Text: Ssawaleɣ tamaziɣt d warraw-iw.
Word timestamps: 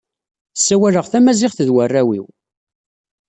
Ssawaleɣ 0.59 1.05
tamaziɣt 1.07 1.59
d 1.67 1.69
warraw-iw. 1.75 2.25